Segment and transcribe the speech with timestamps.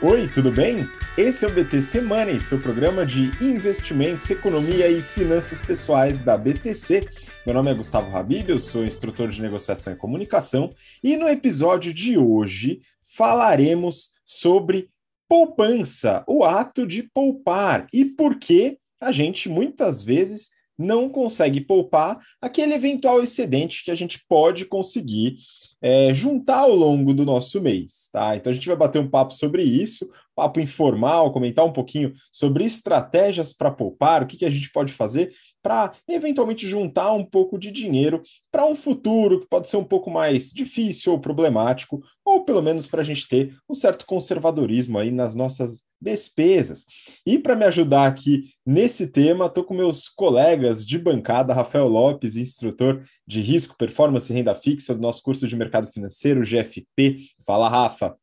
[0.00, 0.88] Oi, tudo bem?
[1.16, 7.08] Esse é o BTC Money, seu programa de investimentos, economia e finanças pessoais da BTC.
[7.44, 10.72] Meu nome é Gustavo Habib, eu sou instrutor de negociação e comunicação
[11.02, 12.80] e no episódio de hoje
[13.16, 14.88] falaremos sobre
[15.28, 22.18] poupança, o ato de poupar e por que a gente muitas vezes não consegue poupar
[22.40, 25.38] aquele eventual excedente que a gente pode conseguir
[25.82, 28.36] é, juntar ao longo do nosso mês, tá?
[28.36, 32.64] Então a gente vai bater um papo sobre isso, papo informal, comentar um pouquinho sobre
[32.64, 37.58] estratégias para poupar, o que, que a gente pode fazer para eventualmente juntar um pouco
[37.58, 42.44] de dinheiro para um futuro que pode ser um pouco mais difícil ou problemático, ou
[42.44, 46.84] pelo menos para a gente ter um certo conservadorismo aí nas nossas despesas.
[47.26, 52.36] E para me ajudar aqui nesse tema, estou com meus colegas de bancada, Rafael Lopes,
[52.36, 57.18] instrutor de risco, performance e renda fixa do nosso curso de mercado financeiro, GFP.
[57.44, 58.16] Fala, Rafa.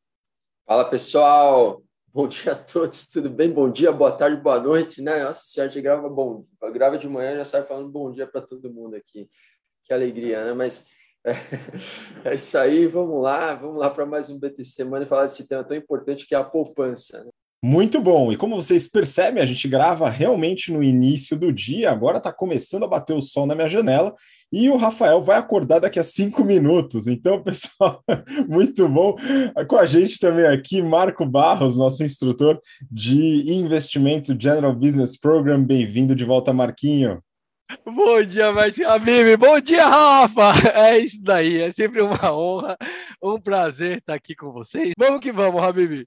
[0.66, 1.85] Fala, pessoal.
[2.16, 3.50] Bom dia a todos, tudo bem?
[3.52, 5.22] Bom dia, boa tarde, boa noite, né?
[5.22, 8.40] Nossa senhora, a gente grava bom, grava de manhã já sai falando bom dia para
[8.40, 9.28] todo mundo aqui.
[9.84, 10.54] Que alegria, né?
[10.54, 10.86] Mas
[11.26, 11.32] é,
[12.24, 15.46] é isso aí, vamos lá, vamos lá para mais um BT Semana e falar desse
[15.46, 17.22] tema tão importante que é a poupança.
[17.22, 17.30] Né?
[17.62, 18.32] Muito bom.
[18.32, 21.90] E como vocês percebem, a gente grava realmente no início do dia.
[21.90, 24.14] Agora está começando a bater o sol na minha janela
[24.52, 27.06] e o Rafael vai acordar daqui a cinco minutos.
[27.06, 28.02] Então, pessoal,
[28.48, 29.16] muito bom.
[29.68, 35.62] Com a gente também aqui, Marco Barros, nosso instrutor de investimento General Business Program.
[35.62, 37.20] Bem-vindo de volta, Marquinho.
[37.84, 39.36] Bom dia, Marcinho Habib.
[39.36, 40.52] Bom dia, Rafa.
[40.74, 41.62] É isso daí.
[41.62, 42.76] É sempre uma honra,
[43.22, 44.92] um prazer estar aqui com vocês.
[44.96, 46.06] Vamos que vamos, Habib.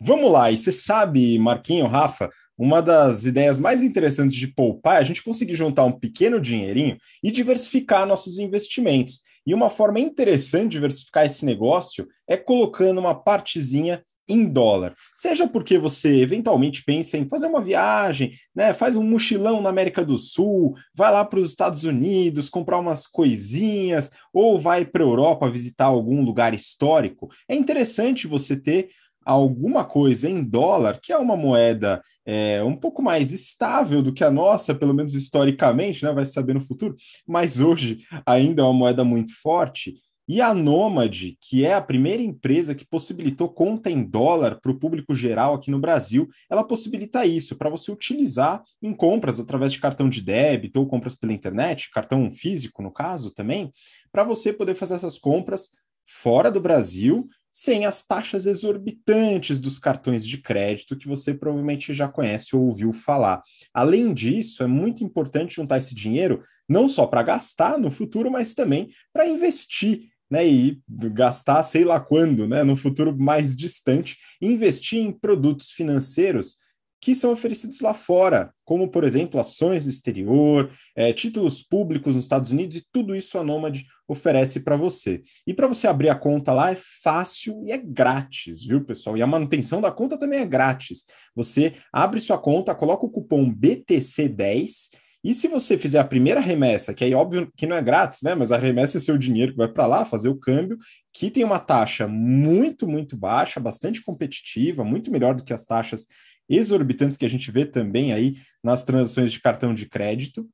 [0.00, 4.98] Vamos lá, e você sabe, Marquinho, Rafa, uma das ideias mais interessantes de poupar é
[4.98, 9.20] a gente conseguir juntar um pequeno dinheirinho e diversificar nossos investimentos.
[9.46, 14.94] E uma forma interessante de diversificar esse negócio é colocando uma partezinha em dólar.
[15.14, 20.04] Seja porque você eventualmente pensa em fazer uma viagem, né, faz um mochilão na América
[20.04, 25.06] do Sul, vai lá para os Estados Unidos comprar umas coisinhas, ou vai para a
[25.06, 27.30] Europa visitar algum lugar histórico.
[27.48, 28.90] É interessante você ter
[29.28, 34.24] alguma coisa em dólar, que é uma moeda é, um pouco mais estável do que
[34.24, 36.12] a nossa, pelo menos historicamente, né?
[36.12, 36.94] vai saber no futuro,
[37.26, 39.96] mas hoje ainda é uma moeda muito forte.
[40.26, 44.78] E a Nomad, que é a primeira empresa que possibilitou conta em dólar para o
[44.78, 49.80] público geral aqui no Brasil, ela possibilita isso para você utilizar em compras através de
[49.80, 53.70] cartão de débito ou compras pela internet, cartão físico no caso também,
[54.10, 55.70] para você poder fazer essas compras
[56.06, 62.08] fora do Brasil sem as taxas exorbitantes dos cartões de crédito que você provavelmente já
[62.08, 63.42] conhece ou ouviu falar.
[63.72, 68.54] Além disso, é muito importante juntar esse dinheiro não só para gastar no futuro, mas
[68.54, 70.08] também para investir.
[70.30, 70.78] Né, e
[71.14, 76.58] gastar sei lá quando, né, no futuro mais distante, investir em produtos financeiros
[77.00, 82.24] que são oferecidos lá fora, como, por exemplo, ações no exterior, é, títulos públicos nos
[82.24, 85.22] Estados Unidos, e tudo isso a Nomad oferece para você.
[85.46, 89.16] E para você abrir a conta lá é fácil e é grátis, viu, pessoal?
[89.16, 91.04] E a manutenção da conta também é grátis.
[91.34, 94.90] Você abre sua conta, coloca o cupom BTC10
[95.22, 98.34] e se você fizer a primeira remessa, que aí óbvio que não é grátis, né?
[98.36, 100.78] Mas a remessa é seu dinheiro que vai para lá fazer o câmbio,
[101.12, 106.06] que tem uma taxa muito, muito baixa, bastante competitiva, muito melhor do que as taxas
[106.48, 110.48] exorbitantes que a gente vê também aí nas transações de cartão de crédito.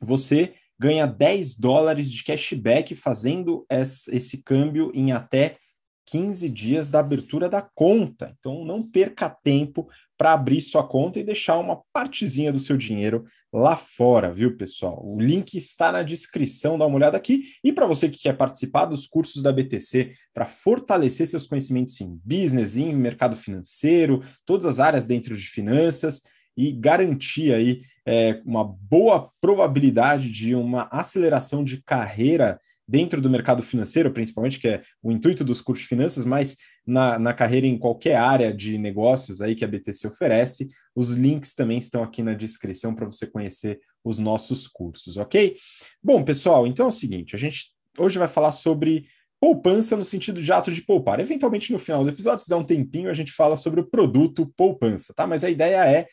[0.00, 5.58] Você ganha 10 dólares de cashback fazendo esse câmbio em até
[6.06, 8.34] 15 dias da abertura da conta.
[8.38, 9.88] Então não perca tempo
[10.22, 15.04] para abrir sua conta e deixar uma partezinha do seu dinheiro lá fora, viu, pessoal?
[15.04, 17.42] O link está na descrição, dá uma olhada aqui.
[17.64, 22.20] E para você que quer participar dos cursos da BTC para fortalecer seus conhecimentos em
[22.24, 26.22] business, em mercado financeiro, todas as áreas dentro de finanças
[26.56, 33.62] e garantir aí é, uma boa probabilidade de uma aceleração de carreira dentro do mercado
[33.62, 36.56] financeiro, principalmente, que é o intuito dos cursos de finanças, mas
[36.86, 40.68] na, na carreira em qualquer área de negócios aí que a BTC oferece.
[40.94, 45.56] Os links também estão aqui na descrição para você conhecer os nossos cursos, ok?
[46.02, 49.06] Bom, pessoal, então é o seguinte: a gente hoje vai falar sobre
[49.40, 51.18] poupança no sentido de ato de poupar.
[51.18, 54.52] Eventualmente, no final do episódio, se dá um tempinho, a gente fala sobre o produto
[54.56, 55.26] poupança, tá?
[55.26, 56.06] Mas a ideia é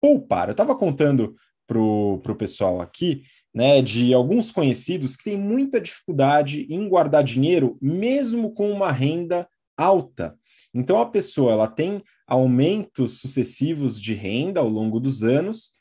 [0.00, 0.48] poupar.
[0.48, 1.34] Eu estava contando
[1.66, 3.22] para o pessoal aqui
[3.54, 9.48] né, de alguns conhecidos que têm muita dificuldade em guardar dinheiro, mesmo com uma renda
[9.76, 10.36] alta.
[10.74, 15.72] Então a pessoa ela tem aumentos sucessivos de renda ao longo dos anos,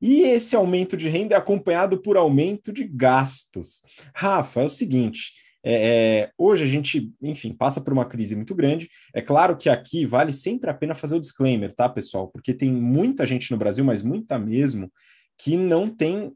[0.00, 3.82] e esse aumento de renda é acompanhado por aumento de gastos.
[4.14, 5.32] Rafa, é o seguinte:
[5.64, 8.88] é, é, hoje a gente, enfim, passa por uma crise muito grande.
[9.12, 12.28] É claro que aqui vale sempre a pena fazer o disclaimer, tá, pessoal?
[12.28, 14.90] Porque tem muita gente no Brasil, mas muita mesmo,
[15.36, 16.32] que não tem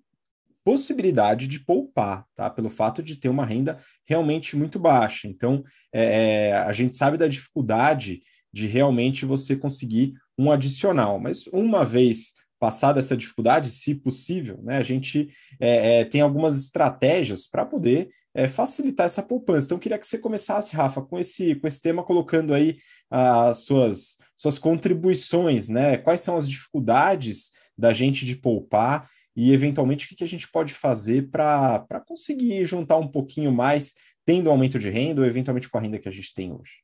[0.65, 2.49] possibilidade de poupar, tá?
[2.49, 5.29] Pelo fato de ter uma renda realmente muito baixa.
[5.29, 8.21] Então, é, é, a gente sabe da dificuldade
[8.53, 11.19] de realmente você conseguir um adicional.
[11.19, 12.33] Mas uma vez
[12.63, 15.29] passada essa dificuldade, se possível, né, a gente
[15.59, 19.67] é, é, tem algumas estratégias para poder é, facilitar essa poupança.
[19.67, 22.79] Então, queria que você começasse, Rafa, com esse, com esse tema, colocando aí
[23.11, 25.99] as suas, suas contribuições, né?
[25.99, 30.51] Quais são as dificuldades da gente de poupar e, eventualmente, o que, que a gente
[30.51, 33.95] pode fazer para conseguir juntar um pouquinho mais,
[34.25, 36.83] tendo aumento de renda ou, eventualmente, com a renda que a gente tem hoje?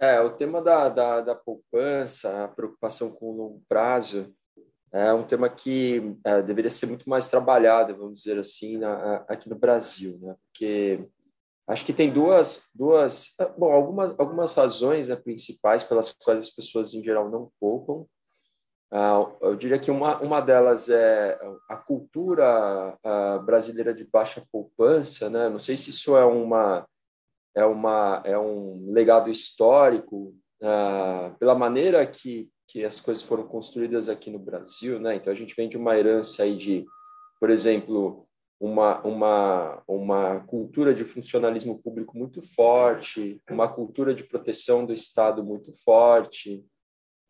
[0.00, 4.34] É, o tema da, da, da poupança, a preocupação com o longo prazo,
[4.92, 9.48] é um tema que é, deveria ser muito mais trabalhado, vamos dizer assim, na, aqui
[9.48, 10.36] no Brasil, né?
[10.46, 11.08] Porque
[11.66, 16.92] acho que tem duas, duas, bom, algumas, algumas razões né, principais pelas quais as pessoas
[16.94, 18.04] em geral não poupam.
[18.92, 25.30] Uh, eu diria que uma, uma delas é a cultura uh, brasileira de baixa poupança,
[25.30, 25.48] né?
[25.48, 26.86] Não sei se isso é uma
[27.54, 34.08] é uma é um legado histórico uh, pela maneira que que as coisas foram construídas
[34.08, 35.14] aqui no Brasil, né?
[35.16, 36.86] Então a gente vem de uma herança aí de,
[37.38, 38.26] por exemplo,
[38.58, 45.44] uma, uma, uma cultura de funcionalismo público muito forte, uma cultura de proteção do Estado
[45.44, 46.64] muito forte,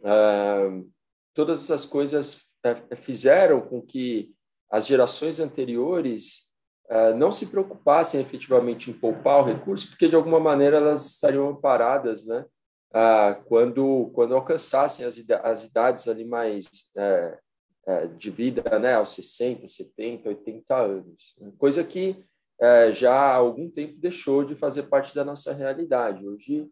[0.01, 0.89] uh,
[1.35, 4.33] todas essas coisas é, fizeram com que
[4.71, 6.51] as gerações anteriores
[6.91, 11.49] uh, não se preocupassem efetivamente em poupar o recurso, porque de alguma maneira elas estariam
[11.49, 12.47] amparadas, né?
[12.91, 17.39] Uh, quando quando alcançassem as, as idades ali mais é,
[17.87, 22.23] é, de vida, né, aos 60, 70, 80 anos, coisa que
[22.61, 26.27] é, já há algum tempo deixou de fazer parte da nossa realidade.
[26.27, 26.69] Hoje,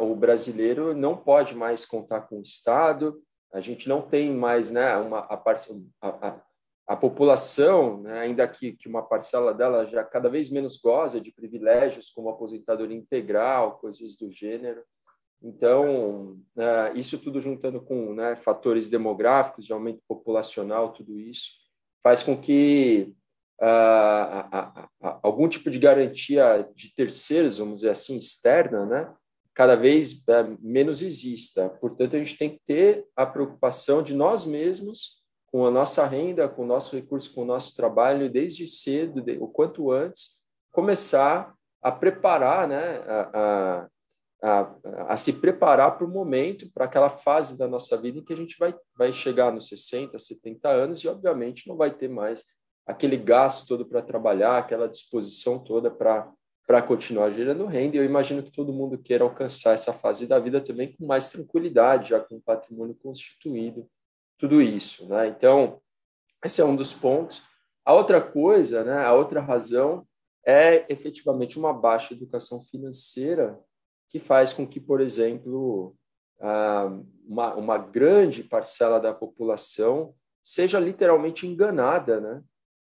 [0.00, 3.20] o brasileiro não pode mais contar com o Estado,
[3.52, 5.42] a gente não tem mais né, uma, a,
[6.02, 6.40] a,
[6.86, 11.32] a população, né, ainda que, que uma parcela dela já cada vez menos goza de
[11.32, 14.82] privilégios como aposentadoria integral, coisas do gênero.
[15.42, 21.52] Então, né, isso tudo juntando com né, fatores demográficos, de aumento populacional, tudo isso,
[22.02, 23.14] faz com que
[23.60, 24.88] uh,
[25.22, 29.14] algum tipo de garantia de terceiros, vamos dizer assim, externa, né,
[29.58, 31.68] cada vez é, menos exista.
[31.68, 36.48] Portanto, a gente tem que ter a preocupação de nós mesmos, com a nossa renda,
[36.48, 40.36] com o nosso recurso, com o nosso trabalho, desde cedo, o quanto antes,
[40.70, 41.52] começar
[41.82, 43.88] a preparar, né, a, a,
[44.44, 48.32] a, a se preparar para o momento, para aquela fase da nossa vida em que
[48.32, 52.44] a gente vai, vai chegar nos 60, 70 anos e, obviamente, não vai ter mais
[52.86, 56.30] aquele gasto todo para trabalhar, aquela disposição toda para
[56.68, 57.96] para continuar gerando renda.
[57.96, 61.30] E eu imagino que todo mundo queira alcançar essa fase da vida também com mais
[61.30, 63.88] tranquilidade, já com o patrimônio constituído,
[64.36, 65.08] tudo isso.
[65.08, 65.28] Né?
[65.28, 65.80] Então,
[66.44, 67.42] esse é um dos pontos.
[67.86, 70.06] A outra coisa, né, a outra razão
[70.44, 73.58] é efetivamente uma baixa educação financeira
[74.10, 75.96] que faz com que, por exemplo,
[77.26, 80.14] uma, uma grande parcela da população
[80.44, 82.42] seja literalmente enganada, né?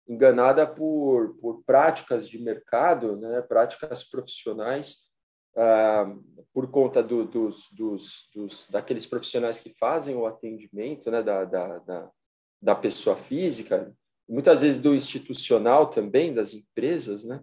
[0.07, 4.98] Enganada por, por práticas de mercado, né, práticas profissionais,
[5.55, 6.13] ah,
[6.53, 11.77] por conta do, dos, dos, dos, daqueles profissionais que fazem o atendimento né, da, da,
[11.79, 12.12] da,
[12.62, 13.93] da pessoa física,
[14.27, 17.41] muitas vezes do institucional também, das empresas, né?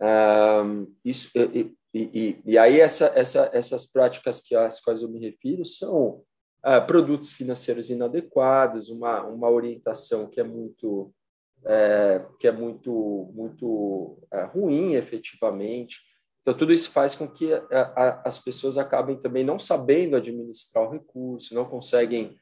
[0.00, 0.64] Ah,
[1.04, 5.64] isso, e, e, e, aí essa, essa, essas práticas que às quais eu me refiro
[5.64, 6.22] são
[6.62, 11.12] ah, produtos financeiros inadequados, uma, uma orientação que é muito
[11.64, 15.96] é, que é muito, muito é, ruim efetivamente.
[16.40, 20.84] Então, tudo isso faz com que a, a, as pessoas acabem também não sabendo administrar
[20.84, 22.36] o recurso, não conseguem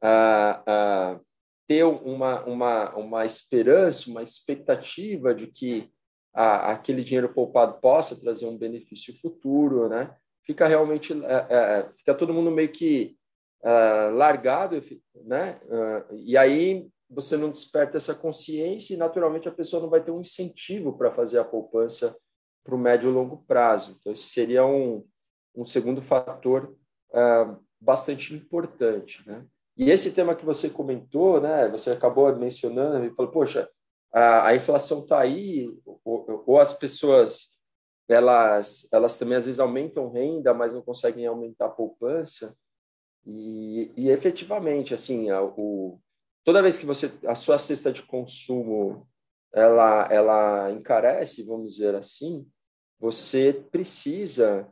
[0.00, 1.18] a,
[1.66, 5.90] ter uma, uma, uma esperança, uma expectativa de que
[6.32, 10.14] aquele dinheiro poupado possa trazer um benefício futuro, né?
[10.46, 13.16] Fica realmente, é, é, fica todo mundo meio que
[13.62, 14.82] é, largado,
[15.24, 15.60] né?
[16.24, 20.20] e aí você não desperta essa consciência e, naturalmente, a pessoa não vai ter um
[20.20, 22.16] incentivo para fazer a poupança
[22.62, 23.96] para o médio e longo prazo.
[23.98, 25.04] Então, esse seria um,
[25.54, 26.76] um segundo fator
[27.10, 29.26] uh, bastante importante.
[29.26, 29.44] Né?
[29.76, 33.68] E esse tema que você comentou, né, você acabou mencionando, e falou, poxa,
[34.12, 35.68] a, a inflação está aí,
[36.04, 37.50] ou, ou, as pessoas
[38.08, 42.56] elas, elas também às vezes aumentam renda, mas não conseguem aumentar a poupança.
[43.24, 46.00] E, e efetivamente, assim, a, o,
[46.44, 49.06] toda vez que você a sua cesta de consumo
[49.52, 52.46] ela, ela encarece, vamos dizer assim,
[52.98, 54.68] você precisa,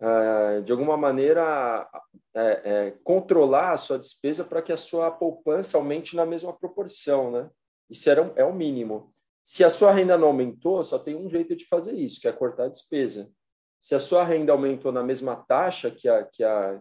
[0.00, 1.88] uh, de alguma maneira,
[2.34, 7.30] é, é, controlar a sua despesa para que a sua poupança aumente na mesma proporção,
[7.30, 7.50] né?
[7.88, 9.12] Isso era, é o mínimo.
[9.44, 12.32] Se a sua renda não aumentou, só tem um jeito de fazer isso, que é
[12.32, 13.32] cortar a despesa.
[13.80, 16.80] Se a sua renda aumentou na mesma taxa que a, que a,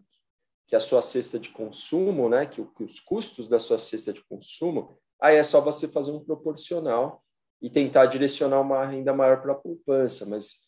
[0.69, 4.23] que a sua cesta de consumo, né, que, que os custos da sua cesta de
[4.23, 7.23] consumo, aí é só você fazer um proporcional
[7.59, 10.61] e tentar direcionar uma renda maior para a poupança, mas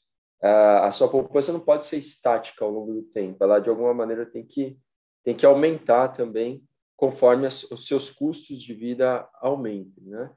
[0.43, 3.93] uh, a sua poupança não pode ser estática ao longo do tempo, ela de alguma
[3.93, 4.75] maneira tem que,
[5.23, 6.63] tem que aumentar também
[6.97, 10.31] conforme as, os seus custos de vida aumentem, né?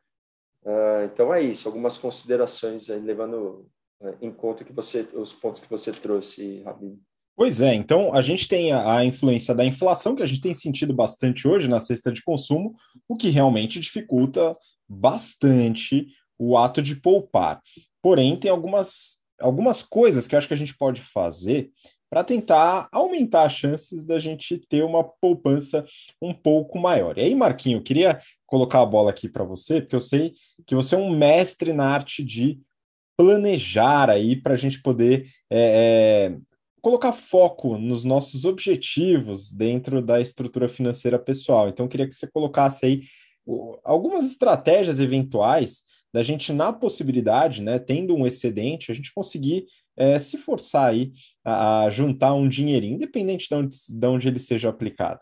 [0.62, 3.66] Uh, então é isso, algumas considerações aí, levando
[4.00, 7.00] uh, em conta que você, os pontos que você trouxe, Rabino.
[7.36, 10.94] Pois é, então a gente tem a, influência da inflação, que a gente tem sentido
[10.94, 12.76] bastante hoje na cesta de consumo,
[13.08, 14.52] o que realmente dificulta
[14.88, 16.06] bastante
[16.38, 17.60] o ato de poupar.
[18.00, 21.70] Porém, tem algumas, algumas coisas que acho que a gente pode fazer
[22.08, 25.84] para tentar aumentar as chances da gente ter uma poupança
[26.22, 27.18] um pouco maior.
[27.18, 30.76] E aí, Marquinho, eu queria colocar a bola aqui para você, porque eu sei que
[30.76, 32.60] você é um mestre na arte de
[33.16, 36.38] planejar aí para a gente poder é, é,
[36.84, 41.70] colocar foco nos nossos objetivos dentro da estrutura financeira pessoal.
[41.70, 43.02] Então, eu queria que você colocasse aí
[43.82, 49.64] algumas estratégias eventuais da gente, na possibilidade, né, tendo um excedente, a gente conseguir
[49.96, 51.12] é, se forçar aí
[51.42, 55.20] a, a, juntar um dinheirinho, independente de onde, de onde ele seja aplicado.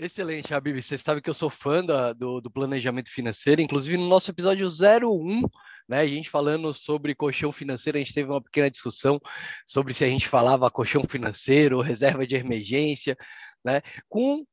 [0.00, 0.80] Excelente, Habib.
[0.80, 4.68] Você sabe que eu sou fã da, do, do, planejamento financeiro, inclusive no nosso episódio
[4.68, 5.42] 01,
[5.88, 9.20] né, a gente falando sobre colchão financeiro, a gente teve uma pequena discussão
[9.66, 13.16] sobre se a gente falava colchão financeiro, reserva de emergência,
[13.64, 14.44] né, com,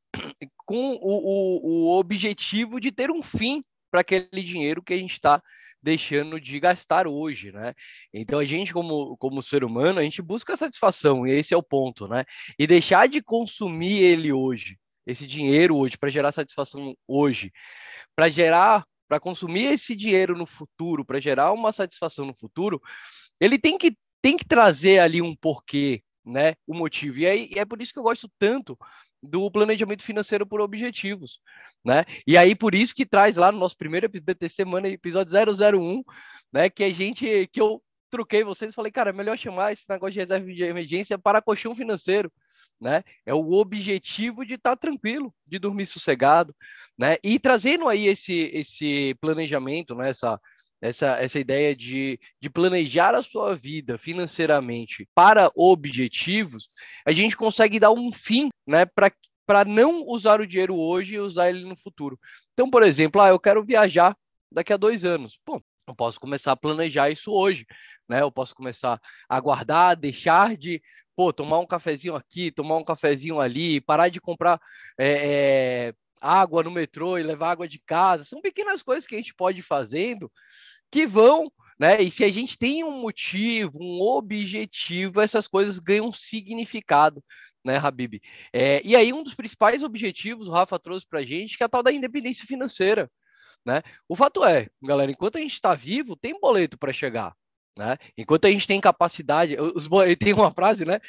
[0.65, 3.61] com o, o, o objetivo de ter um fim
[3.91, 5.39] para aquele dinheiro que a gente está
[5.79, 7.75] deixando de gastar hoje, né?
[8.11, 11.61] Então a gente como, como ser humano, a gente busca satisfação, e esse é o
[11.61, 12.25] ponto, né?
[12.57, 17.51] E deixar de consumir ele hoje, esse dinheiro hoje para gerar satisfação hoje,
[18.15, 22.81] para gerar, para consumir esse dinheiro no futuro, para gerar uma satisfação no futuro,
[23.39, 26.55] ele tem que tem que trazer ali um porquê, né?
[26.65, 27.19] O motivo.
[27.19, 28.75] E, aí, é por isso que eu gosto tanto
[29.21, 31.39] do planejamento financeiro por objetivos,
[31.83, 32.05] né?
[32.25, 36.03] E aí por isso que traz lá no nosso primeiro BTC Semana, episódio 001,
[36.53, 40.13] né, que a gente que eu troquei vocês, falei, cara, é melhor chamar esse negócio
[40.13, 42.31] de reserva de emergência para colchão financeiro,
[42.79, 43.03] né?
[43.25, 46.55] É o objetivo de estar tá tranquilo, de dormir sossegado,
[46.97, 47.17] né?
[47.23, 50.39] E trazendo aí esse esse planejamento, né, essa
[50.81, 56.69] essa, essa ideia de, de planejar a sua vida financeiramente para objetivos,
[57.05, 61.49] a gente consegue dar um fim né, para não usar o dinheiro hoje e usar
[61.49, 62.19] ele no futuro.
[62.53, 64.15] Então, por exemplo, ah, eu quero viajar
[64.51, 65.39] daqui a dois anos.
[65.43, 67.65] Pô, eu posso começar a planejar isso hoje,
[68.07, 68.21] né?
[68.21, 70.81] Eu posso começar a guardar, deixar de
[71.15, 74.59] pô, tomar um cafezinho aqui, tomar um cafezinho ali, parar de comprar
[74.97, 78.25] é, é, água no metrô e levar água de casa.
[78.25, 80.31] São pequenas coisas que a gente pode ir fazendo
[80.91, 82.01] que vão, né?
[82.01, 87.23] E se a gente tem um motivo, um objetivo, essas coisas ganham significado,
[87.63, 88.21] né, Habib?
[88.53, 91.65] É, e aí, um dos principais objetivos, o Rafa trouxe para a gente, que é
[91.65, 93.11] a tal da independência financeira.
[93.65, 93.81] Né?
[94.07, 97.35] O fato é, galera, enquanto a gente está vivo, tem boleto para chegar.
[97.77, 97.97] Né?
[98.17, 100.99] Enquanto a gente tem capacidade, os, tem uma frase, né,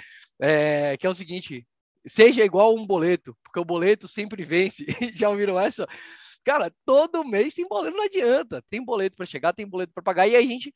[0.40, 1.66] é, que é o seguinte:
[2.06, 4.84] seja igual um boleto, porque o boleto sempre vence.
[5.14, 5.86] Já ouviram essa?
[6.44, 8.62] Cara, todo mês tem boleto, não adianta.
[8.70, 10.72] Tem boleto para chegar, tem boleto para pagar, e a gente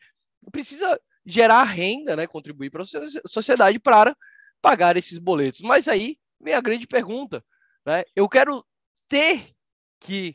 [0.50, 2.26] precisa gerar renda, né?
[2.26, 4.16] Contribuir para a sociedade para
[4.61, 5.61] pagar esses boletos.
[5.61, 7.44] Mas aí vem a grande pergunta,
[7.85, 8.04] né?
[8.14, 8.64] Eu quero
[9.09, 9.52] ter
[10.00, 10.35] que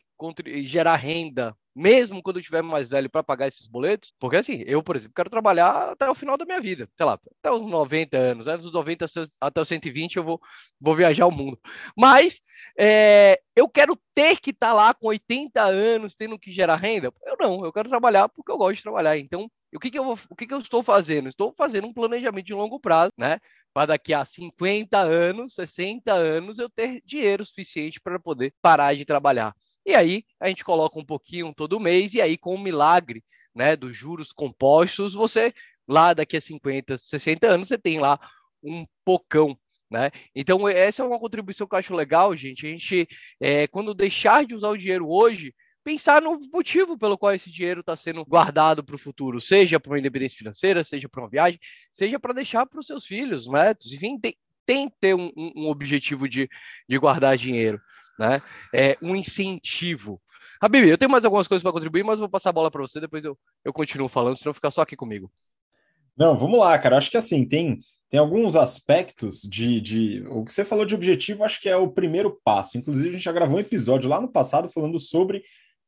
[0.63, 4.81] gerar renda mesmo quando eu estiver mais velho para pagar esses boletos, porque assim, eu,
[4.81, 8.17] por exemplo, quero trabalhar até o final da minha vida, sei lá, até os 90
[8.17, 8.55] anos, né?
[8.55, 9.05] dos 90
[9.41, 10.39] até os 120 eu vou,
[10.79, 11.59] vou viajar o mundo.
[11.97, 12.39] Mas
[12.79, 17.11] é, eu quero ter que estar tá lá com 80 anos tendo que gerar renda?
[17.25, 19.17] Eu não, eu quero trabalhar porque eu gosto de trabalhar.
[19.17, 21.27] Então, o que, que, eu, vou, o que, que eu estou fazendo?
[21.27, 23.39] Estou fazendo um planejamento de longo prazo, né?
[23.73, 29.03] Para daqui a 50 anos, 60 anos, eu ter dinheiro suficiente para poder parar de
[29.03, 29.53] trabalhar.
[29.85, 33.23] E aí a gente coloca um pouquinho todo mês, e aí com o milagre
[33.53, 35.53] né, dos juros compostos, você
[35.87, 38.19] lá daqui a 50, 60 anos, você tem lá
[38.63, 39.57] um pocão.
[39.89, 40.09] Né?
[40.33, 42.65] Então, essa é uma contribuição que eu acho legal, gente.
[42.65, 43.07] A gente,
[43.39, 47.81] é, quando deixar de usar o dinheiro hoje, pensar no motivo pelo qual esse dinheiro
[47.81, 51.59] está sendo guardado para o futuro, seja para uma independência financeira, seja para uma viagem,
[51.93, 55.67] seja para deixar para os seus filhos, netos, enfim, tem, tem que ter um, um
[55.67, 56.49] objetivo de,
[56.89, 57.79] de guardar dinheiro
[58.19, 58.41] né?
[58.73, 60.21] É um incentivo,
[60.61, 62.99] Habib, eu tenho mais algumas coisas para contribuir, mas vou passar a bola para você,
[62.99, 65.31] depois eu, eu continuo falando, senão fica só aqui comigo.
[66.17, 66.97] Não, vamos lá, cara.
[66.97, 67.77] Acho que assim, tem,
[68.09, 70.23] tem alguns aspectos de, de.
[70.29, 72.77] O que você falou de objetivo, acho que é o primeiro passo.
[72.77, 75.43] Inclusive, a gente já gravou um episódio lá no passado falando sobre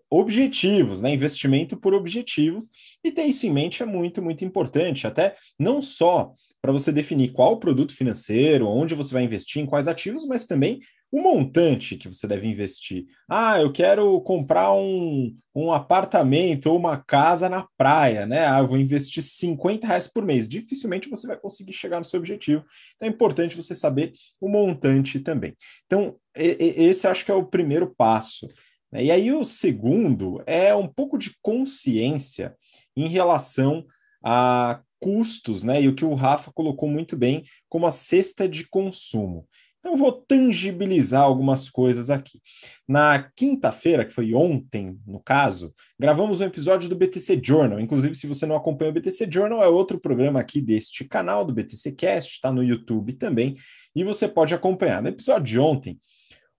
[0.10, 1.12] objetivos, né?
[1.12, 2.70] Investimento por objetivos,
[3.04, 7.32] e ter isso em mente é muito, muito importante, até não só para você definir
[7.32, 10.80] qual produto financeiro, onde você vai investir, em quais ativos, mas também
[11.12, 13.06] o montante que você deve investir.
[13.30, 18.46] Ah, eu quero comprar um, um apartamento ou uma casa na praia, né?
[18.46, 20.48] Ah, eu vou investir 50 reais por mês.
[20.48, 22.66] Dificilmente você vai conseguir chegar no seu objetivo.
[22.96, 25.56] Então é importante você saber o montante também.
[25.86, 28.48] Então, esse acho que é o primeiro passo.
[28.92, 29.06] Né?
[29.06, 32.56] E aí o segundo é um pouco de consciência
[32.96, 33.86] em relação
[34.24, 35.82] a custos, né?
[35.82, 39.48] E o que o Rafa colocou muito bem como a cesta de consumo.
[39.88, 42.42] Então, eu vou tangibilizar algumas coisas aqui.
[42.86, 47.80] Na quinta-feira, que foi ontem, no caso, gravamos um episódio do BTC Journal.
[47.80, 51.54] Inclusive, se você não acompanha o BTC Journal, é outro programa aqui deste canal, do
[51.54, 53.56] BTC Cast, está no YouTube também,
[53.96, 55.02] e você pode acompanhar.
[55.02, 55.98] No episódio de ontem,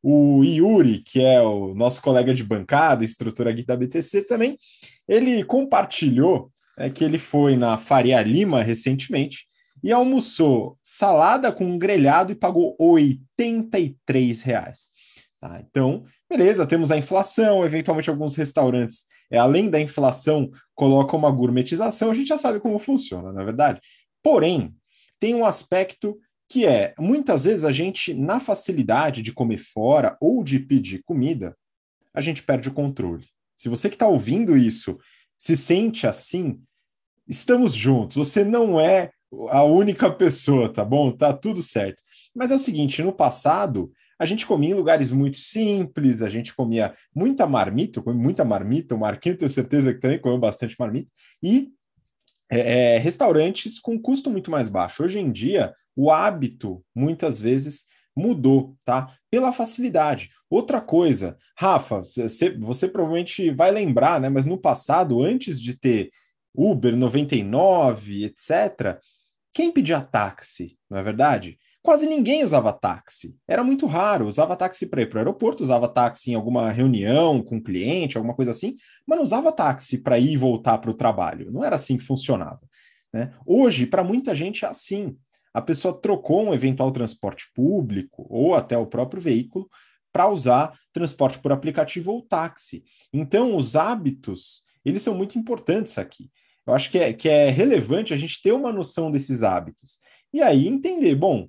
[0.03, 4.57] o Yuri, que é o nosso colega de bancada, estrutura aqui da BTC também,
[5.07, 9.47] ele compartilhou é, que ele foi na Faria Lima recentemente
[9.83, 14.89] e almoçou salada com grelhado e pagou 83 reais.
[15.41, 21.31] Tá, então, beleza, temos a inflação, eventualmente alguns restaurantes, é, além da inflação, colocam uma
[21.31, 23.81] gourmetização, a gente já sabe como funciona, na é verdade.
[24.23, 24.75] Porém,
[25.19, 26.19] tem um aspecto
[26.49, 31.57] que é, muitas vezes a gente, na facilidade de comer fora ou de pedir comida,
[32.13, 33.27] a gente perde o controle.
[33.55, 34.99] Se você que está ouvindo isso
[35.37, 36.61] se sente assim,
[37.29, 38.17] estamos juntos.
[38.17, 39.13] Você não é
[39.51, 41.11] a única pessoa, tá bom?
[41.13, 42.03] Tá tudo certo.
[42.35, 46.55] Mas é o seguinte, no passado, a gente comia em lugares muito simples, a gente
[46.55, 51.11] comia muita marmita, comia muita marmita, o Marquinhos tenho certeza que também comeu bastante marmita,
[51.43, 51.69] e
[52.51, 55.05] é, é, restaurantes com custo muito mais baixo.
[55.05, 57.85] Hoje em dia, o hábito, muitas vezes,
[58.17, 59.15] mudou, tá?
[59.31, 60.31] Pela facilidade.
[60.51, 64.29] Outra coisa, Rafa, você, você provavelmente vai lembrar, né?
[64.29, 66.11] Mas no passado, antes de ter
[66.55, 68.99] Uber 99, etc.,
[69.59, 71.59] quem pedia táxi, não é verdade?
[71.83, 73.37] Quase ninguém usava táxi.
[73.45, 74.29] Era muito raro.
[74.29, 78.17] Usava táxi para ir para o aeroporto, usava táxi em alguma reunião com um cliente,
[78.17, 81.51] alguma coisa assim, mas não usava táxi para ir e voltar para o trabalho.
[81.51, 82.61] Não era assim que funcionava.
[83.13, 83.35] Né?
[83.45, 85.17] Hoje, para muita gente, é assim.
[85.53, 89.69] A pessoa trocou um eventual transporte público ou até o próprio veículo
[90.13, 92.85] para usar transporte por aplicativo ou táxi.
[93.13, 96.31] Então, os hábitos, eles são muito importantes aqui.
[96.69, 100.01] Eu acho que é, que é relevante a gente ter uma noção desses hábitos.
[100.33, 101.49] E aí entender, bom,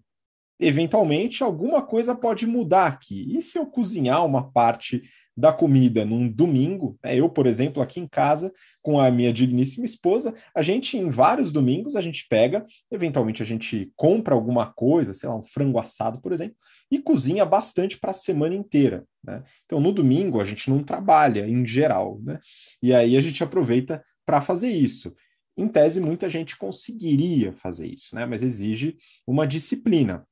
[0.57, 3.27] eventualmente alguma coisa pode mudar aqui.
[3.37, 5.03] E se eu cozinhar uma parte
[5.35, 7.15] da comida num domingo, né?
[7.17, 8.51] eu, por exemplo, aqui em casa,
[8.81, 13.45] com a minha digníssima esposa, a gente, em vários domingos, a gente pega, eventualmente a
[13.45, 16.55] gente compra alguma coisa, sei lá, um frango assado, por exemplo,
[16.91, 19.05] e cozinha bastante para a semana inteira.
[19.23, 19.43] Né?
[19.65, 22.39] Então, no domingo, a gente não trabalha, em geral, né?
[22.81, 25.15] E aí a gente aproveita para fazer isso.
[25.57, 28.27] Em tese, muita gente conseguiria fazer isso, né?
[28.27, 30.23] mas exige uma disciplina,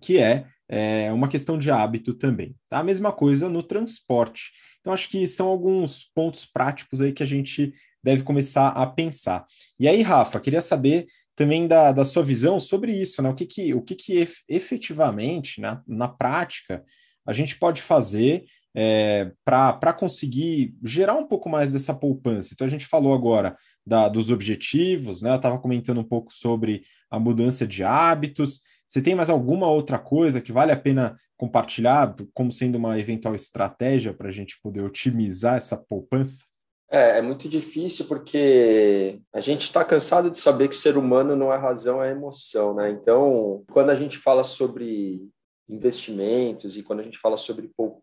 [0.00, 2.56] que é, é uma questão de hábito também.
[2.66, 2.78] Tá?
[2.78, 4.52] A mesma coisa no transporte.
[4.80, 9.44] Então, acho que são alguns pontos práticos aí que a gente deve começar a pensar.
[9.78, 11.06] E aí, Rafa, queria saber
[11.36, 13.28] também da, da sua visão sobre isso, né?
[13.28, 16.82] O que, que, o que, que efetivamente, na, na prática,
[17.26, 22.50] a gente pode fazer é, para conseguir gerar um pouco mais dessa poupança.
[22.52, 23.56] Então, a gente falou agora
[23.86, 25.30] da, dos objetivos, né?
[25.32, 28.60] Eu estava comentando um pouco sobre a mudança de hábitos.
[28.86, 33.34] Você tem mais alguma outra coisa que vale a pena compartilhar como sendo uma eventual
[33.34, 36.44] estratégia para a gente poder otimizar essa poupança?
[36.90, 41.52] É, é muito difícil porque a gente está cansado de saber que ser humano não
[41.52, 42.90] é razão, é emoção, né?
[42.90, 45.20] Então, quando a gente fala sobre
[45.68, 47.99] investimentos e quando a gente fala sobre poupança,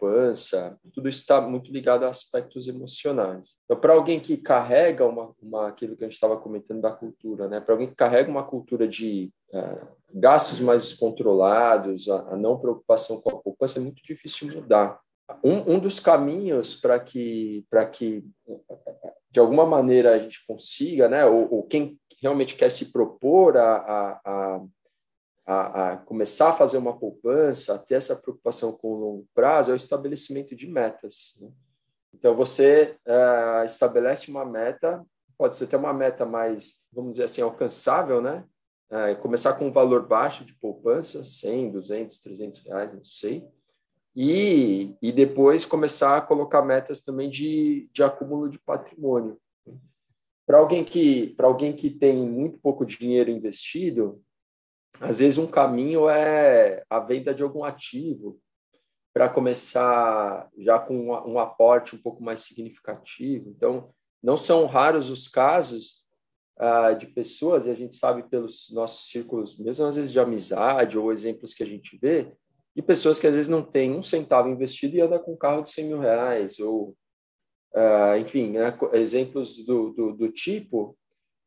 [0.94, 3.56] tudo isso está muito ligado a aspectos emocionais.
[3.66, 7.48] Então, para alguém que carrega uma, uma, aquilo que a gente estava comentando da cultura,
[7.48, 7.60] né?
[7.60, 13.22] Para alguém que carrega uma cultura de uh, gastos mais controlados, a, a, não preocupação
[13.22, 15.00] com a poupança, é muito difícil mudar.
[15.44, 18.24] Um, um dos caminhos para que, para que
[19.30, 21.26] de alguma maneira a gente consiga, né?
[21.26, 24.62] Ou, ou quem realmente quer se propor a, a,
[25.48, 29.72] a a, começar a fazer uma poupança, a ter essa preocupação com o longo prazo,
[29.72, 31.38] é o estabelecimento de metas.
[31.42, 31.50] Né?
[32.14, 35.02] Então, você uh, estabelece uma meta,
[35.38, 38.44] pode ser até uma meta mais, vamos dizer assim, alcançável, né?
[38.90, 43.46] Uh, começar com um valor baixo de poupança, 100, 200, 300 reais, não sei.
[44.16, 49.38] e, e depois começar a colocar metas também de, de acúmulo de patrimônio.
[50.46, 54.24] Para alguém que para alguém que tem muito pouco dinheiro investido,
[55.00, 58.40] às vezes um caminho é a venda de algum ativo
[59.14, 63.50] para começar já com um aporte um pouco mais significativo.
[63.50, 63.90] Então,
[64.22, 66.04] não são raros os casos
[66.60, 70.98] uh, de pessoas, e a gente sabe pelos nossos círculos, mesmo às vezes de amizade
[70.98, 72.32] ou exemplos que a gente vê,
[72.76, 75.64] de pessoas que às vezes não têm um centavo investido e anda com um carro
[75.64, 76.96] de 100 mil reais, ou,
[77.74, 80.96] uh, enfim, né, exemplos do, do, do tipo,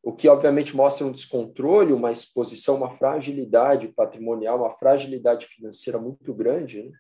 [0.03, 6.33] o que obviamente mostra um descontrole, uma exposição, uma fragilidade patrimonial, uma fragilidade financeira muito
[6.33, 6.99] grande, né?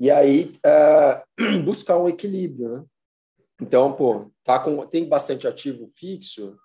[0.00, 2.84] e aí uh, buscar um equilíbrio, né?
[3.60, 6.58] Então, pô, tá com, tem bastante ativo fixo,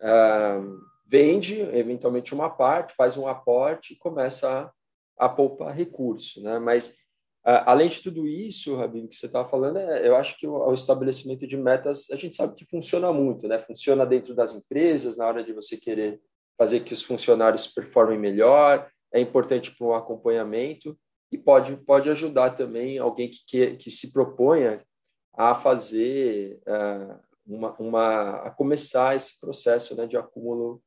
[0.00, 4.72] uh, vende eventualmente uma parte, faz um aporte e começa
[5.18, 6.58] a, a poupar recurso, né?
[6.58, 6.96] Mas
[7.44, 10.74] além de tudo isso, Rabino, que você estava falando, é, eu acho que o, o,
[10.74, 13.58] estabelecimento de metas a gente sabe que funciona muito, né?
[13.58, 16.20] Funciona dentro das empresas na hora de você querer
[16.58, 20.96] fazer que os funcionários performem melhor, é importante para um acompanhamento
[21.32, 24.84] e pode pode ajudar também alguém que que, que se proponha
[25.32, 30.82] a fazer uh, uma, uma a começar esse processo né, de acúmulo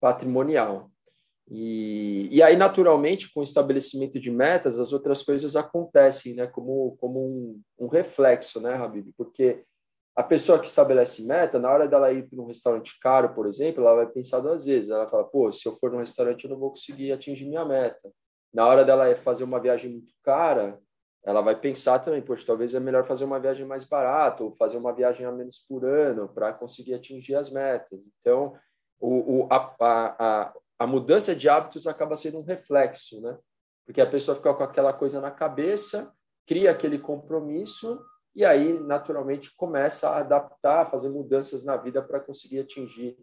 [0.00, 0.90] patrimonial.
[1.50, 6.96] E, e aí, naturalmente, com o estabelecimento de metas, as outras coisas acontecem, né, como,
[6.98, 9.12] como um, um reflexo, né, Habib?
[9.16, 9.64] Porque
[10.14, 13.82] a pessoa que estabelece meta, na hora dela ir para um restaurante caro, por exemplo,
[13.82, 14.90] ela vai pensar duas vezes.
[14.90, 18.10] Ela fala, pô, se eu for num restaurante, eu não vou conseguir atingir minha meta.
[18.52, 20.78] Na hora dela fazer uma viagem muito cara,
[21.24, 24.76] ela vai pensar também, poxa, talvez é melhor fazer uma viagem mais barata ou fazer
[24.76, 28.04] uma viagem a menos por ano para conseguir atingir as metas.
[28.20, 28.54] Então,
[29.00, 30.54] o, o, a, a, a
[30.86, 33.36] mudança de hábitos acaba sendo um reflexo, né?
[33.84, 36.12] Porque a pessoa fica com aquela coisa na cabeça,
[36.46, 38.00] cria aquele compromisso
[38.34, 43.16] e aí, naturalmente, começa a adaptar, a fazer mudanças na vida para conseguir atingir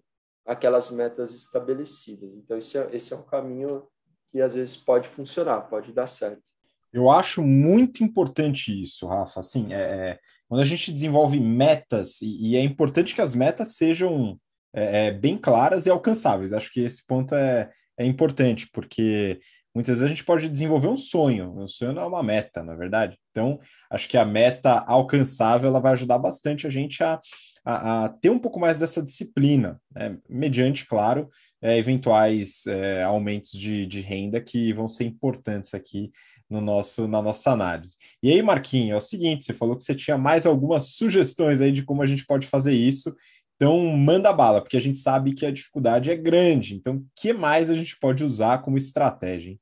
[0.45, 2.29] aquelas metas estabelecidas.
[2.35, 3.87] Então, esse é, esse é um caminho
[4.31, 6.43] que às vezes pode funcionar, pode dar certo.
[6.91, 9.39] Eu acho muito importante isso, Rafa.
[9.39, 13.75] Assim, é, é, quando a gente desenvolve metas, e, e, é importante que as metas
[13.75, 14.39] sejam
[14.73, 16.53] é, é, bem claras e alcançáveis.
[16.53, 19.39] Acho que esse ponto é, é importante, porque
[19.73, 21.53] muitas vezes a gente pode desenvolver um sonho.
[21.57, 23.17] Um sonho não é uma meta, na é verdade.
[23.31, 27.19] Então, acho que a meta alcançável ela vai ajudar bastante a gente a,
[27.65, 30.17] a, a ter um pouco mais dessa disciplina, né?
[30.29, 31.29] mediante, claro,
[31.61, 36.11] é, eventuais é, aumentos de, de renda que vão ser importantes aqui
[36.49, 37.95] no nosso, na nossa análise.
[38.23, 41.71] E aí, Marquinhos, é o seguinte: você falou que você tinha mais algumas sugestões aí
[41.71, 43.15] de como a gente pode fazer isso.
[43.61, 46.75] Então, manda bala, porque a gente sabe que a dificuldade é grande.
[46.75, 49.51] Então, o que mais a gente pode usar como estratégia?
[49.51, 49.59] Hein?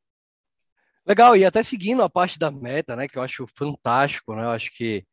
[1.04, 4.44] Legal, e até seguindo a parte da meta, né, que eu acho fantástico, né?
[4.44, 5.04] Eu acho que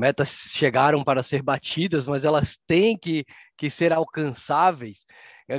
[0.00, 5.04] metas chegaram para ser batidas, mas elas têm que, que ser alcançáveis.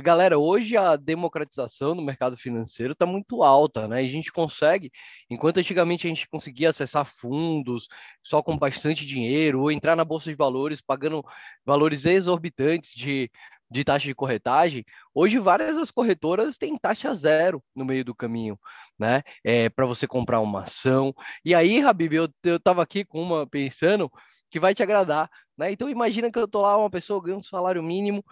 [0.02, 4.02] Galera, hoje a democratização no mercado financeiro está muito alta, né?
[4.02, 4.90] E a gente consegue,
[5.30, 7.86] enquanto antigamente a gente conseguia acessar fundos
[8.22, 11.22] só com bastante dinheiro, ou entrar na bolsa de valores pagando
[11.64, 13.30] valores exorbitantes de,
[13.72, 18.58] de taxa de corretagem, hoje várias das corretoras têm taxa zero no meio do caminho,
[18.98, 19.22] né?
[19.42, 21.14] É, para você comprar uma ação.
[21.44, 24.10] E aí, Habib, eu, eu tava aqui com uma pensando
[24.50, 25.72] que vai te agradar, né?
[25.72, 28.24] Então imagina que eu tô lá, uma pessoa ganhando salário mínimo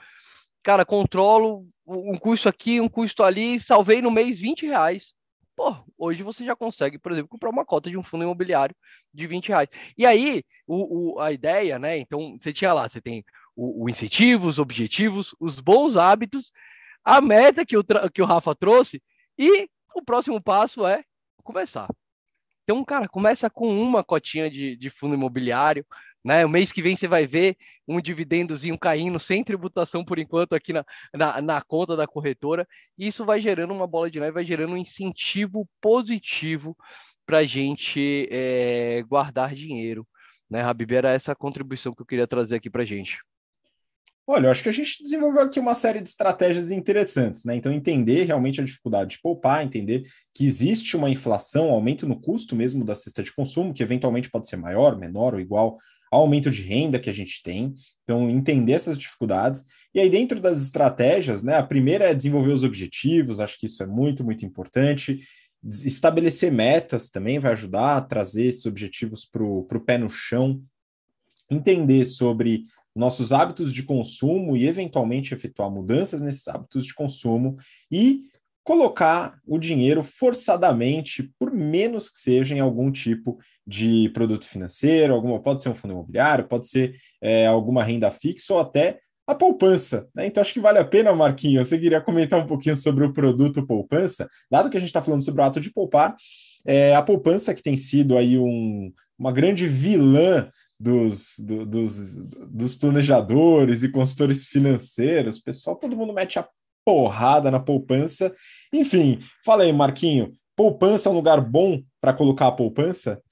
[0.63, 5.15] cara, controlo um custo aqui, um custo ali, salvei no mês 20 reais.
[5.57, 8.75] Pô, hoje você já consegue, por exemplo, comprar uma cota de um fundo imobiliário
[9.13, 9.69] de 20 reais.
[9.97, 11.99] E aí, o, o a ideia, né?
[11.99, 13.25] Então, você tinha lá, você tem
[13.61, 16.51] o, o incentivo, os objetivos, os bons hábitos,
[17.05, 19.03] a meta que o, que o Rafa trouxe,
[19.39, 21.05] e o próximo passo é
[21.45, 21.87] começar.
[22.65, 25.85] Então, cara, começa com uma cotinha de, de fundo imobiliário,
[26.25, 26.45] né?
[26.45, 27.57] O mês que vem você vai ver
[27.89, 32.67] um dividendozinho caindo sem tributação por enquanto aqui na, na, na conta da corretora.
[32.97, 36.77] E isso vai gerando uma bola de neve, vai gerando um incentivo positivo
[37.27, 40.07] para a gente é, guardar dinheiro.
[40.49, 43.19] Né, Habib, era essa contribuição que eu queria trazer aqui para a gente.
[44.27, 47.57] Olha, eu acho que a gente desenvolveu aqui uma série de estratégias interessantes, né?
[47.57, 52.21] Então, entender realmente a dificuldade de poupar, entender que existe uma inflação, um aumento no
[52.21, 55.79] custo mesmo da cesta de consumo, que eventualmente pode ser maior, menor ou igual
[56.13, 57.73] ao aumento de renda que a gente tem.
[58.05, 59.65] Então, entender essas dificuldades.
[59.93, 61.57] E aí, dentro das estratégias, né?
[61.57, 65.27] A primeira é desenvolver os objetivos, acho que isso é muito, muito importante.
[65.65, 70.63] Estabelecer metas também vai ajudar a trazer esses objetivos para o pé no chão.
[71.51, 72.63] Entender sobre
[72.95, 77.57] nossos hábitos de consumo e, eventualmente, efetuar mudanças nesses hábitos de consumo
[77.91, 78.25] e
[78.63, 85.41] colocar o dinheiro forçadamente, por menos que seja em algum tipo de produto financeiro, alguma
[85.41, 90.09] pode ser um fundo imobiliário, pode ser é, alguma renda fixa ou até a poupança.
[90.15, 90.27] Né?
[90.27, 91.69] Então, acho que vale a pena, Marquinhos.
[91.69, 95.25] Você queria comentar um pouquinho sobre o produto poupança, dado que a gente está falando
[95.25, 96.15] sobre o ato de poupar,
[96.67, 100.49] é, a poupança que tem sido aí um, uma grande vilã
[100.81, 106.49] dos, do, dos, dos planejadores e consultores financeiros, pessoal, todo mundo mete a
[106.83, 108.35] porrada na poupança.
[108.73, 113.23] Enfim, fala aí, Marquinho, poupança é um lugar bom para colocar a poupança?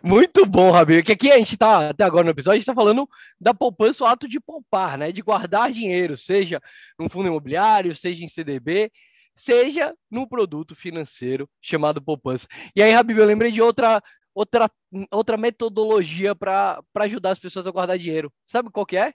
[0.00, 1.04] Muito bom, Rabir.
[1.04, 3.08] Que aqui a gente está até agora no episódio, a gente está falando
[3.40, 5.10] da poupança, o ato de poupar, né?
[5.10, 6.60] De guardar dinheiro, seja
[6.96, 8.92] num fundo imobiliário, seja em CDB,
[9.34, 12.46] seja num produto financeiro chamado poupança.
[12.76, 14.00] E aí, Rabir, eu lembrei de outra
[14.38, 14.70] outra,
[15.10, 18.32] outra metodologia para ajudar as pessoas a guardar dinheiro.
[18.46, 19.12] Sabe qual que é?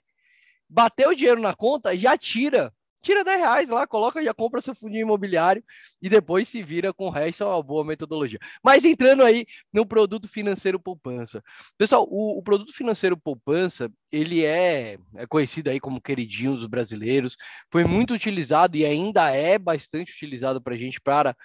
[0.68, 2.72] Bateu o dinheiro na conta, já tira
[3.04, 5.62] tira 10 reais lá, coloca, já compra seu fundinho imobiliário
[6.00, 8.38] e depois se vira com o resto, é uma boa metodologia.
[8.62, 11.42] Mas entrando aí no produto financeiro poupança.
[11.76, 17.36] Pessoal, o, o produto financeiro poupança, ele é, é, conhecido aí como queridinho dos brasileiros,
[17.70, 21.36] foi muito utilizado e ainda é bastante utilizado para a gente para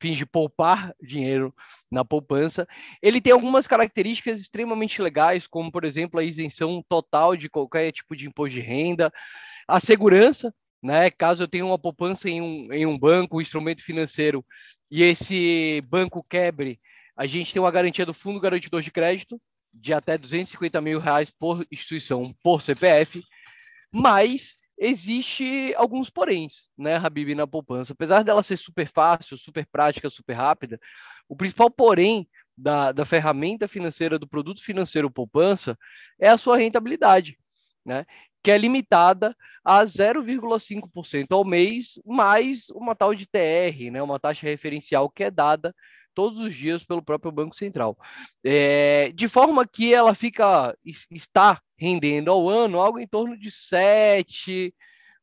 [0.00, 1.54] fins de poupar dinheiro
[1.90, 2.66] na poupança.
[3.02, 8.16] Ele tem algumas características extremamente legais, como, por exemplo, a isenção total de qualquer tipo
[8.16, 9.12] de imposto de renda,
[9.66, 11.10] a segurança né?
[11.10, 14.44] Caso eu tenha uma poupança em um, em um banco, um instrumento financeiro,
[14.90, 16.80] e esse banco quebre,
[17.16, 19.40] a gente tem uma garantia do Fundo Garantidor de Crédito
[19.72, 23.22] de até 250 mil reais por instituição, por CPF,
[23.92, 27.92] mas existe alguns poréns, né, Habib, na poupança.
[27.92, 30.78] Apesar dela ser super fácil, super prática, super rápida,
[31.28, 35.78] o principal porém da, da ferramenta financeira, do produto financeiro poupança,
[36.18, 37.38] é a sua rentabilidade.
[37.84, 38.04] Né?
[38.46, 44.46] que é limitada a 0,5% ao mês, mais uma tal de TR, né, uma taxa
[44.46, 45.74] referencial que é dada
[46.14, 47.98] todos os dias pelo próprio Banco Central.
[48.44, 54.74] É, de forma que ela fica está rendendo ao ano algo em torno de 7,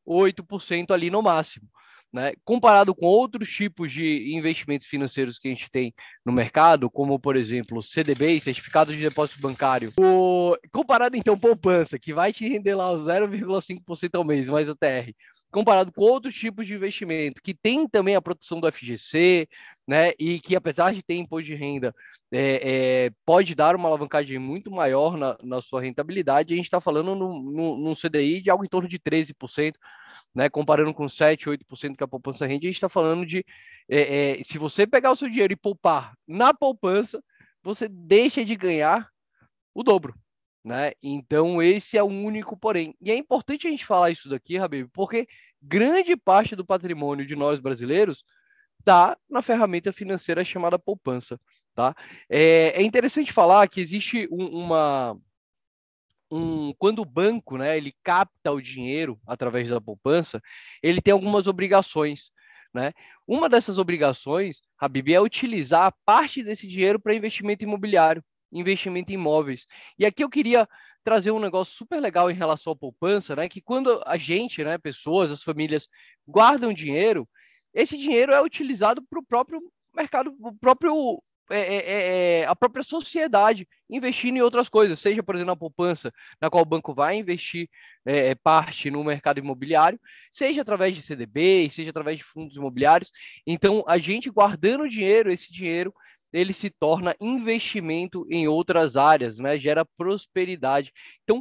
[0.06, 1.68] 8% ali no máximo.
[2.14, 2.32] Né?
[2.44, 5.92] Comparado com outros tipos de investimentos financeiros que a gente tem
[6.24, 10.56] no mercado, como por exemplo CDB, certificado de depósito bancário, o...
[10.70, 15.12] comparado então poupança, que vai te render lá 0,5% ao mês, mais a TR,
[15.54, 19.48] comparado com outros tipos de investimento que tem também a proteção do FGC,
[19.86, 20.10] né?
[20.18, 21.94] E que apesar de ter imposto de renda,
[22.32, 26.52] é, é, pode dar uma alavancagem muito maior na, na sua rentabilidade.
[26.52, 29.74] A gente está falando num CDI de algo em torno de 13%,
[30.34, 30.50] né?
[30.50, 33.44] Comparando com 7, 8% que a poupança rende, a gente está falando de
[33.88, 37.22] é, é, se você pegar o seu dinheiro e poupar na poupança,
[37.62, 39.08] você deixa de ganhar
[39.72, 40.16] o dobro.
[40.64, 40.92] Né?
[41.02, 42.94] Então, esse é o único porém.
[43.00, 45.28] E é importante a gente falar isso daqui, Rabib, porque
[45.60, 48.24] grande parte do patrimônio de nós brasileiros
[48.80, 51.38] está na ferramenta financeira chamada poupança.
[51.74, 51.94] Tá?
[52.30, 55.18] É, é interessante falar que existe um, uma.
[56.30, 60.40] Um, quando o banco né, ele capta o dinheiro através da poupança,
[60.82, 62.30] ele tem algumas obrigações.
[62.72, 62.92] Né?
[63.26, 69.66] Uma dessas obrigações, Habib, é utilizar parte desse dinheiro para investimento imobiliário investimento em imóveis.
[69.98, 70.68] E aqui eu queria
[71.02, 73.48] trazer um negócio super legal em relação à poupança, né?
[73.48, 75.88] Que quando a gente, né, pessoas, as famílias
[76.26, 77.28] guardam dinheiro,
[77.74, 79.60] esse dinheiro é utilizado para o próprio
[79.94, 85.22] mercado, o próprio é, é, é, é, a própria sociedade investindo em outras coisas, seja,
[85.22, 87.68] por exemplo, na poupança, na qual o banco vai investir
[88.06, 90.00] é, é parte no mercado imobiliário,
[90.32, 93.12] seja através de CDB, seja através de fundos imobiliários.
[93.46, 95.92] Então, a gente guardando dinheiro, esse dinheiro
[96.34, 99.56] ele se torna investimento em outras áreas, né?
[99.56, 100.92] Gera prosperidade.
[101.22, 101.40] Então,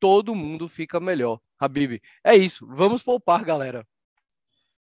[0.00, 1.38] todo mundo fica melhor.
[1.60, 2.66] Habib, é isso.
[2.66, 3.86] Vamos poupar, galera.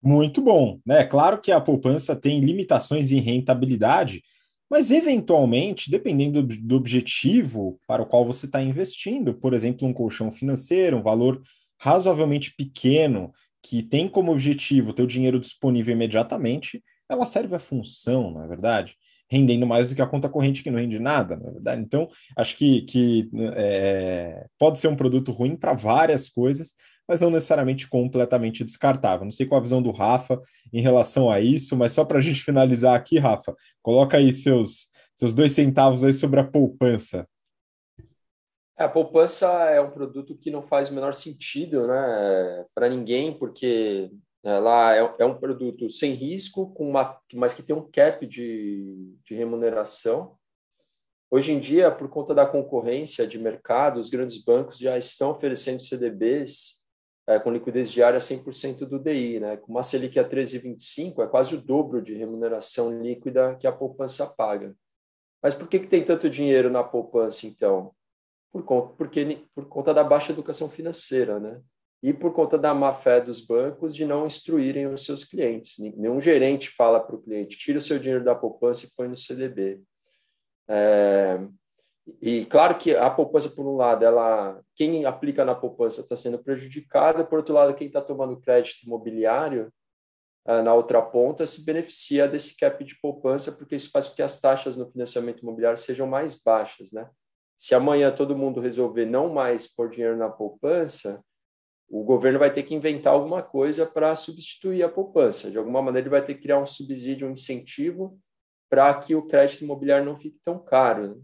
[0.01, 1.05] Muito bom, né?
[1.05, 4.23] Claro que a poupança tem limitações em rentabilidade,
[4.69, 10.31] mas eventualmente, dependendo do objetivo para o qual você está investindo, por exemplo, um colchão
[10.31, 11.39] financeiro, um valor
[11.79, 13.31] razoavelmente pequeno,
[13.61, 18.47] que tem como objetivo ter o dinheiro disponível imediatamente, ela serve à função, não é
[18.47, 18.95] verdade?
[19.29, 21.81] Rendendo mais do que a conta corrente que não rende nada, na verdade.
[21.81, 22.07] Então,
[22.37, 26.75] acho que, que é, pode ser um produto ruim para várias coisas,
[27.07, 29.25] mas não necessariamente completamente descartável.
[29.25, 30.41] Não sei qual a visão do Rafa
[30.73, 34.89] em relação a isso, mas só para a gente finalizar aqui, Rafa, coloca aí seus,
[35.15, 37.27] seus dois centavos aí sobre a poupança.
[38.77, 43.33] É, a poupança é um produto que não faz o menor sentido né, para ninguém,
[43.33, 44.11] porque
[44.45, 49.15] ela é, é um produto sem risco, com uma, mas que tem um cap de,
[49.23, 50.37] de remuneração.
[51.31, 55.81] Hoje em dia, por conta da concorrência de mercado, os grandes bancos já estão oferecendo
[55.81, 56.85] CDBs
[57.27, 59.57] é, com liquidez diária 100% do DI, né?
[59.57, 64.27] Com uma Selic a 13,25 é quase o dobro de remuneração líquida que a poupança
[64.27, 64.75] paga.
[65.41, 67.91] Mas por que, que tem tanto dinheiro na poupança, então?
[68.51, 71.59] Por conta, porque, por conta da baixa educação financeira, né?
[72.05, 75.79] E por conta da má fé dos bancos de não instruírem os seus clientes.
[75.79, 79.17] Nenhum gerente fala para o cliente, tira o seu dinheiro da poupança e põe no
[79.17, 79.81] CDB.
[80.67, 81.39] É,
[82.21, 86.37] e claro que a poupança, por um lado, ela, quem aplica na poupança está sendo
[86.37, 89.73] prejudicado, por outro lado, quem está tomando crédito imobiliário
[90.45, 94.21] ah, na outra ponta se beneficia desse cap de poupança, porque isso faz com que
[94.21, 97.09] as taxas no financiamento imobiliário sejam mais baixas, né?
[97.57, 101.19] Se amanhã todo mundo resolver não mais pôr dinheiro na poupança,
[101.89, 105.51] o governo vai ter que inventar alguma coisa para substituir a poupança.
[105.51, 108.19] De alguma maneira, ele vai ter que criar um subsídio, um incentivo
[108.69, 111.09] para que o crédito imobiliário não fique tão caro.
[111.09, 111.21] Né?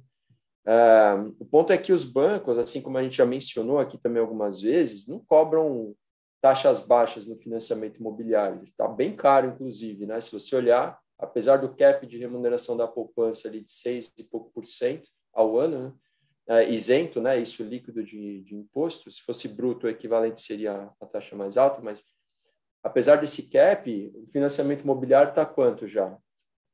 [0.68, 4.22] Uh, o ponto é que os bancos, assim como a gente já mencionou aqui também
[4.22, 5.96] algumas vezes, não cobram
[6.40, 8.64] taxas baixas no financiamento imobiliário.
[8.64, 10.22] Está bem caro, inclusive, né?
[10.22, 14.52] Se você olhar, apesar do cap de remuneração da poupança ali de 6 e pouco
[14.54, 15.94] por cento ao ano, né?
[16.50, 17.40] Uh, isento, né?
[17.40, 19.12] Isso líquido de, de imposto.
[19.12, 22.04] Se fosse bruto, o equivalente seria a taxa mais alta, mas
[22.84, 26.18] apesar desse cap, o financiamento imobiliário está quanto já?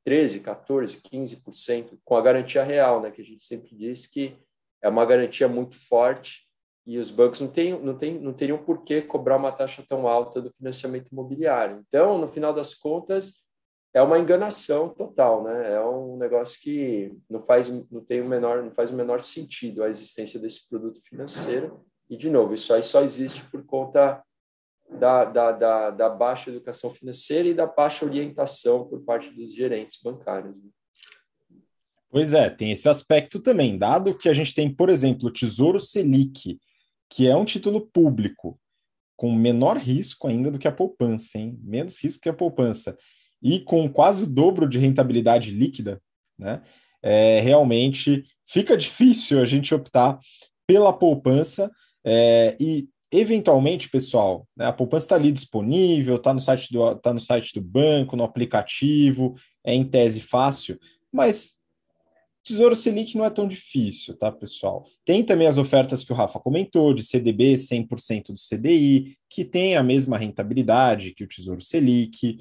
[0.05, 4.37] 13, 14, 15%, com a garantia real, né, que a gente sempre diz que
[4.81, 6.47] é uma garantia muito forte
[6.85, 10.07] e os bancos não, têm, não, têm, não teriam por que cobrar uma taxa tão
[10.07, 11.83] alta do financiamento imobiliário.
[11.85, 13.43] Então, no final das contas,
[13.97, 15.73] é uma enganação total, né?
[15.73, 19.83] É um negócio que não faz, não tem o menor, não faz o menor sentido
[19.83, 21.83] a existência desse produto financeiro.
[22.07, 24.23] E de novo, isso aí só existe por conta
[24.87, 29.99] da, da, da, da, baixa educação financeira e da baixa orientação por parte dos gerentes
[30.01, 30.55] bancários.
[30.55, 30.69] Né?
[32.07, 33.79] Pois é, tem esse aspecto também.
[33.79, 36.59] Dado que a gente tem, por exemplo, o Tesouro Selic,
[37.09, 38.59] que é um título público,
[39.15, 41.59] com menor risco ainda do que a poupança, hein?
[41.63, 42.95] menos risco que a poupança,
[43.41, 46.01] e com quase o dobro de rentabilidade líquida,
[46.37, 46.61] né?
[47.01, 50.19] É, realmente fica difícil a gente optar
[50.65, 51.71] pela poupança.
[52.05, 57.13] É, e eventualmente, pessoal, né, a poupança está ali disponível, está no, site do, tá
[57.13, 60.79] no site do banco, no aplicativo, é em tese fácil,
[61.11, 61.57] mas
[62.47, 64.85] Tesouro Selic não é tão difícil, tá, pessoal?
[65.03, 69.75] Tem também as ofertas que o Rafa comentou, de CDB 100% do CDI, que tem
[69.75, 72.37] a mesma rentabilidade que o Tesouro Selic,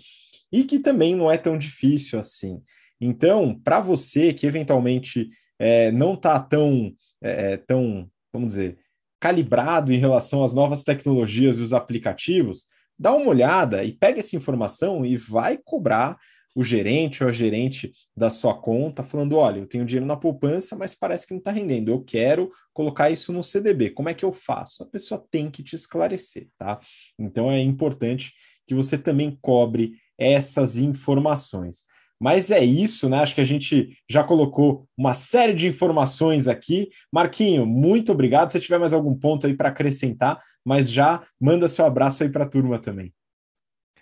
[0.52, 2.61] e que também não é tão difícil assim.
[3.00, 5.28] Então, para você que eventualmente
[5.59, 8.78] é, não está tão, é, é, tão, vamos dizer,
[9.20, 12.66] calibrado em relação às novas tecnologias e os aplicativos,
[12.98, 16.16] dá uma olhada e pega essa informação e vai cobrar
[16.54, 20.74] o gerente ou a gerente da sua conta, falando: olha, eu tenho dinheiro na poupança,
[20.74, 21.90] mas parece que não está rendendo.
[21.90, 23.90] Eu quero colocar isso no CDB.
[23.90, 24.82] Como é que eu faço?
[24.82, 26.80] A pessoa tem que te esclarecer, tá?
[27.18, 28.32] Então é importante
[28.66, 31.85] que você também cobre essas informações.
[32.18, 33.18] Mas é isso, né?
[33.18, 36.88] Acho que a gente já colocou uma série de informações aqui.
[37.12, 38.50] Marquinho, muito obrigado.
[38.50, 42.44] Se tiver mais algum ponto aí para acrescentar, mas já manda seu abraço aí para
[42.44, 43.12] a turma também.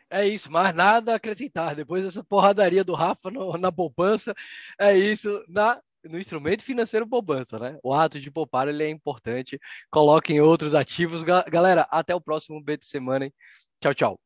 [0.08, 1.74] É isso, mais nada a acrescentar.
[1.74, 4.32] Depois dessa porradaria do Rafa no, na poupança,
[4.78, 7.78] é isso na, no instrumento financeiro poupança, né?
[7.82, 9.58] O ato de poupar ele é importante.
[9.90, 11.24] Coloquem outros ativos.
[11.24, 13.24] Galera, até o próximo B de semana.
[13.24, 13.34] Hein?
[13.80, 14.20] Tchau, tchau.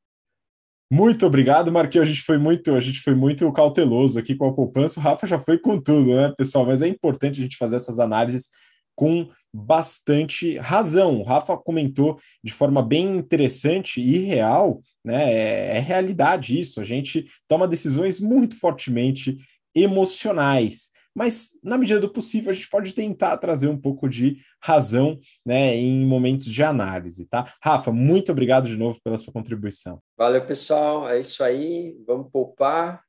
[0.90, 2.09] Muito obrigado, Marquinhos.
[2.09, 4.98] A gente foi muito, a gente foi muito cauteloso aqui com a poupança.
[4.98, 6.64] O Rafa já foi com tudo, né, pessoal?
[6.64, 8.48] Mas é importante a gente fazer essas análises
[8.94, 11.20] com bastante razão.
[11.20, 15.33] O Rafa comentou de forma bem interessante e real, né?
[15.33, 16.81] É, é realidade isso.
[16.81, 19.37] A gente toma decisões muito fortemente
[19.74, 25.18] emocionais mas na medida do possível a gente pode tentar trazer um pouco de razão
[25.44, 27.53] né, em momentos de análise, tá?
[27.62, 30.01] Rafa, muito obrigado de novo pela sua contribuição.
[30.16, 31.09] Valeu, pessoal.
[31.09, 31.97] É isso aí.
[32.07, 33.03] Vamos poupar.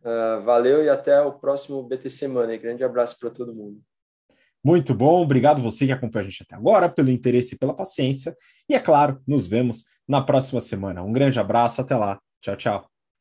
[0.00, 2.56] Uh, valeu e até o próximo BT Semana.
[2.56, 3.80] Grande abraço para todo mundo.
[4.62, 8.34] Muito bom, obrigado você que acompanha a gente até agora, pelo interesse e pela paciência.
[8.66, 11.02] E é claro, nos vemos na próxima semana.
[11.02, 12.18] Um grande abraço, até lá.
[12.40, 12.93] Tchau, tchau.